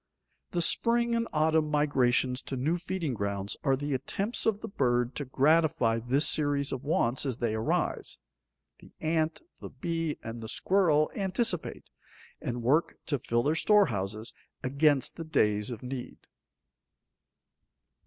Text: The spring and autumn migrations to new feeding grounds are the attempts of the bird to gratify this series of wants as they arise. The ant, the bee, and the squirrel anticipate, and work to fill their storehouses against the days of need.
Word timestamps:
The 0.49 0.63
spring 0.63 1.13
and 1.13 1.27
autumn 1.31 1.69
migrations 1.69 2.41
to 2.49 2.55
new 2.57 2.79
feeding 2.79 3.13
grounds 3.13 3.55
are 3.63 3.75
the 3.75 3.93
attempts 3.93 4.47
of 4.47 4.61
the 4.61 4.67
bird 4.67 5.13
to 5.13 5.25
gratify 5.25 5.99
this 5.99 6.27
series 6.27 6.71
of 6.71 6.83
wants 6.83 7.23
as 7.23 7.37
they 7.37 7.53
arise. 7.53 8.17
The 8.79 8.93
ant, 8.99 9.43
the 9.59 9.69
bee, 9.69 10.17
and 10.23 10.41
the 10.41 10.49
squirrel 10.49 11.11
anticipate, 11.15 11.91
and 12.41 12.63
work 12.63 12.97
to 13.05 13.19
fill 13.19 13.43
their 13.43 13.53
storehouses 13.53 14.33
against 14.63 15.17
the 15.17 15.23
days 15.23 15.69
of 15.69 15.83
need. 15.83 16.17